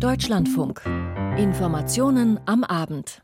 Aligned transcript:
Deutschlandfunk. 0.00 0.82
Informationen 1.38 2.38
am 2.44 2.64
Abend. 2.64 3.22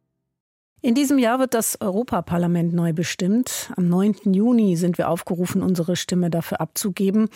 In 0.80 0.94
diesem 0.94 1.18
Jahr 1.18 1.38
wird 1.38 1.52
das 1.52 1.78
Europaparlament 1.82 2.72
neu 2.72 2.94
bestimmt. 2.94 3.70
Am 3.76 3.88
9. 3.90 4.32
Juni 4.32 4.76
sind 4.76 4.96
wir 4.96 5.10
aufgerufen, 5.10 5.62
unsere 5.62 5.96
Stimme 5.96 6.30
dafür 6.30 6.62
abzugeben. 6.62 7.28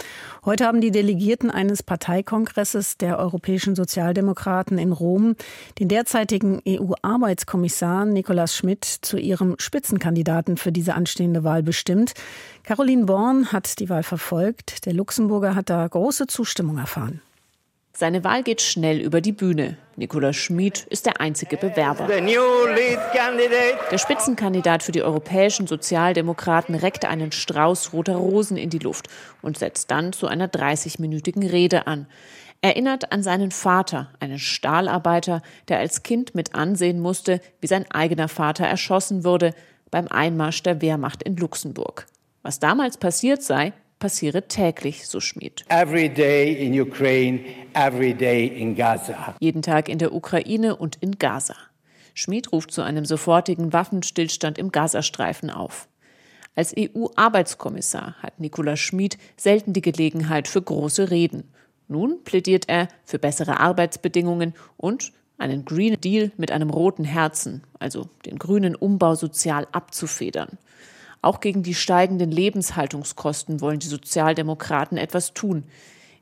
Heute 0.47 0.65
haben 0.65 0.81
die 0.81 0.91
Delegierten 0.91 1.51
eines 1.51 1.83
Parteikongresses 1.83 2.97
der 2.97 3.19
Europäischen 3.19 3.77
Sozialdemokraten 3.77 4.79
in 4.79 4.91
Rom 4.91 5.37
den 5.79 5.89
derzeitigen 5.89 6.63
EU-Arbeitskommissar 6.67 8.07
Nicolas 8.07 8.57
Schmidt 8.57 8.85
zu 8.85 9.19
ihrem 9.19 9.57
Spitzenkandidaten 9.59 10.57
für 10.57 10.73
diese 10.73 10.95
anstehende 10.95 11.45
Wahl 11.45 11.63
bestimmt. 11.63 12.15
Caroline 12.63 13.05
Born 13.05 13.53
hat 13.53 13.81
die 13.81 13.91
Wahl 13.91 14.03
verfolgt. 14.03 14.87
Der 14.87 14.95
Luxemburger 14.95 15.55
hat 15.55 15.69
da 15.69 15.87
große 15.87 16.27
Zustimmung 16.27 16.79
erfahren. 16.79 17.21
Seine 17.99 18.25
Wahl 18.25 18.43
geht 18.43 18.61
schnell 18.61 19.01
über 19.01 19.23
die 19.23 19.33
Bühne. 19.33 19.79
Nikolaus 19.97 20.37
Schmid 20.37 20.87
ist 20.91 21.07
der 21.07 21.19
einzige 21.19 21.57
Bewerber. 21.57 22.07
Der 23.91 23.97
Spitzenkandidat 23.97 24.83
für 24.83 24.93
die 24.93 25.03
europäischen 25.03 25.67
Sozialdemokraten 25.67 26.75
reckt 26.75 27.07
einen 27.07 27.33
Strauß 27.33 27.95
roter 27.95 28.17
Rosen 28.17 28.59
in 28.59 28.69
die 28.69 28.81
Luft 28.81 29.09
und 29.41 29.57
setzt 29.57 29.91
dann 29.91 30.13
zu 30.13 30.27
einer 30.27 30.47
30-minütigen 30.47 31.51
Rede 31.51 31.87
an. 31.87 32.07
Erinnert 32.61 33.13
an 33.13 33.23
seinen 33.23 33.51
Vater, 33.51 34.11
einen 34.21 34.39
Stahlarbeiter, 34.39 35.41
der 35.69 35.79
als 35.79 36.03
Kind 36.03 36.35
mit 36.35 36.55
ansehen 36.55 37.01
musste, 37.01 37.41
wie 37.63 37.67
sein 37.67 37.91
eigener 37.91 38.29
Vater 38.29 38.67
erschossen 38.67 39.25
wurde 39.25 39.55
beim 39.91 40.07
Einmarsch 40.09 40.63
der 40.63 40.83
Wehrmacht 40.83 41.23
in 41.23 41.39
Luxemburg. 41.39 42.05
Was 42.43 42.61
damals 42.61 42.99
passiert 42.99 43.43
sei, 43.43 43.73
passiere 43.99 44.49
täglich, 44.49 45.07
so 45.07 45.21
Schmid. 45.21 45.65
Every 45.69 46.09
day 46.09 46.53
in 46.53 46.79
Ukraine, 46.81 47.41
every 47.75 48.15
day 48.15 48.47
in 48.47 48.75
Gaza. 48.75 49.35
Jeden 49.41 49.63
Tag 49.63 49.89
in 49.89 49.99
der 49.99 50.13
Ukraine 50.13 50.77
und 50.77 50.97
in 50.97 51.19
Gaza. 51.19 51.57
Schmid 52.15 52.53
ruft 52.53 52.73
zu 52.73 52.83
einem 52.83 53.05
sofortigen 53.05 53.73
Waffenstillstand 53.73 54.59
im 54.59 54.73
Gazastreifen 54.73 55.51
auf. 55.51 55.89
Als 56.55 56.75
EU-Arbeitskommissar 56.77 58.15
hat 58.23 58.41
Nikola 58.41 58.77
Schmid 58.77 59.19
selten 59.37 59.75
die 59.75 59.83
Gelegenheit 59.83 60.49
für 60.49 60.63
große 60.63 61.11
Reden. 61.11 61.53
Nun 61.89 62.25
plädiert 62.25 62.69
er 62.69 62.89
für 63.05 63.19
bessere 63.19 63.61
Arbeitsbedingungen 63.61 64.55
und 64.79 65.13
einen 65.39 65.67
Green 65.67 66.01
Deal 66.01 66.33
mit 66.39 66.51
einem 66.51 66.71
roten 66.71 67.05
Herzen, 67.05 67.63
also 67.79 68.09
den 68.25 68.39
grünen 68.39 68.75
Umbau 68.75 69.15
sozial 69.15 69.69
abzufedern. 69.73 70.59
Auch 71.27 71.41
gegen 71.41 71.65
die 71.65 71.75
steigenden 71.75 72.31
Lebenshaltungskosten 72.31 73.61
wollen 73.61 73.81
die 73.81 73.89
Sozialdemokraten 73.89 74.97
etwas 74.97 75.35
tun. 75.35 75.65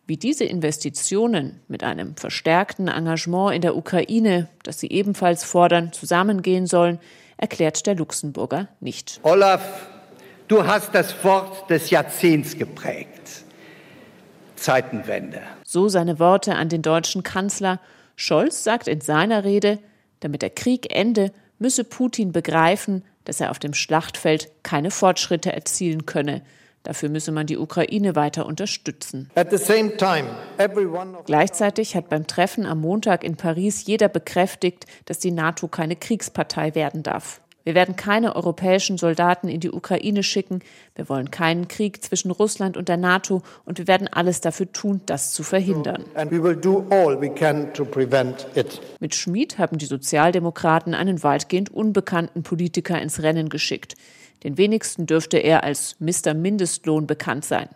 Wie 0.06 0.16
diese 0.16 0.44
Investitionen 0.44 1.60
mit 1.68 1.84
einem 1.84 2.16
verstärkten 2.16 2.88
Engagement 2.88 3.54
in 3.54 3.60
der 3.60 3.76
Ukraine, 3.76 4.48
das 4.62 4.80
sie 4.80 4.90
ebenfalls 4.90 5.44
fordern, 5.44 5.92
zusammengehen 5.92 6.66
sollen, 6.66 7.00
erklärt 7.36 7.86
der 7.86 7.96
Luxemburger 7.96 8.68
nicht. 8.80 9.20
Olaf, 9.24 9.88
du 10.48 10.66
hast 10.66 10.94
das 10.94 11.22
Wort 11.22 11.68
des 11.68 11.90
Jahrzehnts 11.90 12.56
geprägt. 12.56 13.44
Zeitenwende. 14.56 15.42
So 15.64 15.90
seine 15.90 16.18
Worte 16.18 16.54
an 16.54 16.70
den 16.70 16.80
deutschen 16.80 17.22
Kanzler. 17.22 17.78
Scholz 18.16 18.64
sagt 18.64 18.88
in 18.88 19.02
seiner 19.02 19.44
Rede, 19.44 19.80
damit 20.20 20.40
der 20.40 20.48
Krieg 20.48 20.96
ende, 20.96 21.30
müsse 21.58 21.84
Putin 21.84 22.32
begreifen, 22.32 23.04
dass 23.24 23.40
er 23.40 23.50
auf 23.50 23.58
dem 23.58 23.74
Schlachtfeld 23.74 24.50
keine 24.62 24.90
Fortschritte 24.90 25.52
erzielen 25.52 26.06
könne. 26.06 26.42
Dafür 26.84 27.08
müsse 27.08 27.32
man 27.32 27.46
die 27.46 27.56
Ukraine 27.56 28.14
weiter 28.14 28.44
unterstützen. 28.44 29.30
Time, 29.96 30.28
Gleichzeitig 31.24 31.96
hat 31.96 32.10
beim 32.10 32.26
Treffen 32.26 32.66
am 32.66 32.82
Montag 32.82 33.24
in 33.24 33.36
Paris 33.36 33.86
jeder 33.86 34.08
bekräftigt, 34.08 34.84
dass 35.06 35.18
die 35.18 35.30
NATO 35.30 35.66
keine 35.66 35.96
Kriegspartei 35.96 36.74
werden 36.74 37.02
darf. 37.02 37.40
Wir 37.64 37.74
werden 37.74 37.96
keine 37.96 38.36
europäischen 38.36 38.98
Soldaten 38.98 39.48
in 39.48 39.60
die 39.60 39.70
Ukraine 39.70 40.22
schicken. 40.22 40.60
Wir 40.94 41.08
wollen 41.08 41.30
keinen 41.30 41.66
Krieg 41.66 42.04
zwischen 42.04 42.30
Russland 42.30 42.76
und 42.76 42.88
der 42.88 42.98
NATO 42.98 43.42
und 43.64 43.78
wir 43.78 43.88
werden 43.88 44.06
alles 44.06 44.42
dafür 44.42 44.70
tun, 44.70 45.00
das 45.06 45.32
zu 45.32 45.42
verhindern. 45.42 46.04
Mit 49.00 49.14
Schmid 49.14 49.58
haben 49.58 49.78
die 49.78 49.86
Sozialdemokraten 49.86 50.94
einen 50.94 51.22
weitgehend 51.22 51.70
unbekannten 51.72 52.42
Politiker 52.42 53.00
ins 53.00 53.22
Rennen 53.22 53.48
geschickt. 53.48 53.94
Den 54.42 54.58
wenigsten 54.58 55.06
dürfte 55.06 55.38
er 55.38 55.64
als 55.64 55.96
Mr. 56.00 56.34
Mindestlohn 56.34 57.06
bekannt 57.06 57.46
sein. 57.46 57.70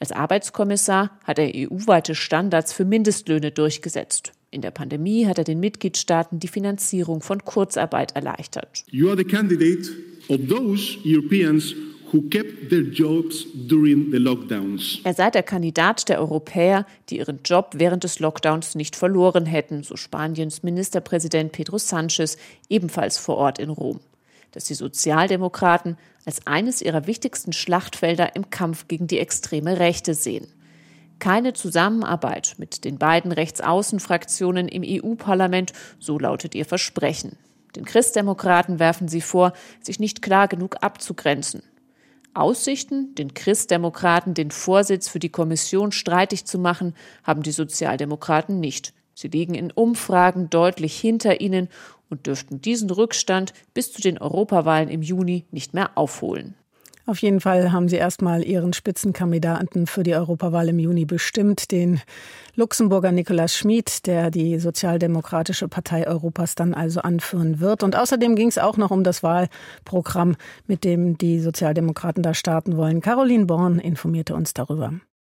Als 0.00 0.12
Arbeitskommissar 0.12 1.10
hat 1.24 1.38
er 1.38 1.50
EU-weite 1.54 2.14
Standards 2.14 2.72
für 2.72 2.84
Mindestlöhne 2.84 3.50
durchgesetzt. 3.50 4.32
In 4.50 4.62
der 4.62 4.70
Pandemie 4.70 5.26
hat 5.26 5.38
er 5.38 5.44
den 5.44 5.60
Mitgliedstaaten 5.60 6.38
die 6.38 6.48
Finanzierung 6.48 7.20
von 7.20 7.44
Kurzarbeit 7.44 8.14
erleichtert. 8.14 8.84
You 8.90 9.08
are 9.08 9.16
the 9.16 9.24
candidate 9.24 9.90
of 10.28 10.38
those 10.48 10.96
Europeans 11.04 11.74
who 12.12 12.22
kept 12.30 12.70
their 12.70 12.82
jobs 12.82 13.46
during 13.68 14.10
the 14.10 14.16
lockdowns. 14.16 15.00
Er 15.04 15.14
sei 15.14 15.30
der 15.30 15.42
Kandidat 15.42 16.08
der 16.08 16.20
Europäer, 16.20 16.86
die 17.10 17.18
ihren 17.18 17.40
Job 17.44 17.72
während 17.74 18.04
des 18.04 18.20
Lockdowns 18.20 18.74
nicht 18.74 18.96
verloren 18.96 19.44
hätten, 19.44 19.82
so 19.82 19.96
Spaniens 19.96 20.62
Ministerpräsident 20.62 21.52
Pedro 21.52 21.76
Sánchez 21.76 22.38
ebenfalls 22.70 23.18
vor 23.18 23.36
Ort 23.36 23.58
in 23.58 23.68
Rom. 23.68 24.00
Dass 24.52 24.64
die 24.64 24.74
Sozialdemokraten 24.74 25.96
als 26.24 26.46
eines 26.46 26.82
ihrer 26.82 27.06
wichtigsten 27.06 27.52
Schlachtfelder 27.52 28.34
im 28.34 28.50
Kampf 28.50 28.88
gegen 28.88 29.06
die 29.06 29.18
extreme 29.18 29.78
Rechte 29.78 30.14
sehen 30.14 30.48
keine 31.18 31.52
Zusammenarbeit 31.52 32.54
mit 32.58 32.84
den 32.84 32.98
beiden 32.98 33.32
Rechtsaußenfraktionen 33.32 34.68
im 34.68 34.82
EU-Parlament, 34.84 35.72
so 35.98 36.18
lautet 36.18 36.54
ihr 36.54 36.64
Versprechen. 36.64 37.36
Den 37.76 37.84
Christdemokraten 37.84 38.78
werfen 38.78 39.08
sie 39.08 39.20
vor, 39.20 39.52
sich 39.82 40.00
nicht 40.00 40.22
klar 40.22 40.48
genug 40.48 40.76
abzugrenzen. 40.80 41.62
Aussichten, 42.34 43.14
den 43.14 43.34
Christdemokraten 43.34 44.34
den 44.34 44.50
Vorsitz 44.50 45.08
für 45.08 45.18
die 45.18 45.28
Kommission 45.28 45.92
streitig 45.92 46.44
zu 46.44 46.58
machen, 46.58 46.94
haben 47.24 47.42
die 47.42 47.52
Sozialdemokraten 47.52 48.60
nicht. 48.60 48.94
Sie 49.18 49.26
liegen 49.26 49.54
in 49.54 49.72
Umfragen 49.72 50.48
deutlich 50.48 50.96
hinter 50.96 51.40
ihnen 51.40 51.68
und 52.08 52.28
dürften 52.28 52.60
diesen 52.60 52.88
Rückstand 52.88 53.52
bis 53.74 53.92
zu 53.92 54.00
den 54.00 54.16
Europawahlen 54.16 54.88
im 54.88 55.02
Juni 55.02 55.44
nicht 55.50 55.74
mehr 55.74 55.90
aufholen. 55.96 56.54
Auf 57.04 57.18
jeden 57.18 57.40
Fall 57.40 57.72
haben 57.72 57.88
Sie 57.88 57.96
erstmal 57.96 58.44
Ihren 58.44 58.72
Spitzenkandidaten 58.74 59.88
für 59.88 60.04
die 60.04 60.14
Europawahl 60.14 60.68
im 60.68 60.78
Juni 60.78 61.04
bestimmt, 61.04 61.72
den 61.72 62.00
Luxemburger 62.54 63.10
Nikolaus 63.10 63.56
Schmid, 63.56 64.06
der 64.06 64.30
die 64.30 64.60
Sozialdemokratische 64.60 65.66
Partei 65.66 66.06
Europas 66.06 66.54
dann 66.54 66.72
also 66.72 67.00
anführen 67.00 67.58
wird. 67.58 67.82
Und 67.82 67.96
außerdem 67.96 68.36
ging 68.36 68.46
es 68.46 68.58
auch 68.58 68.76
noch 68.76 68.92
um 68.92 69.02
das 69.02 69.24
Wahlprogramm, 69.24 70.36
mit 70.68 70.84
dem 70.84 71.18
die 71.18 71.40
Sozialdemokraten 71.40 72.22
da 72.22 72.34
starten 72.34 72.76
wollen. 72.76 73.00
Caroline 73.00 73.46
Born 73.46 73.80
informierte 73.80 74.36
uns 74.36 74.54
darüber. 74.54 74.92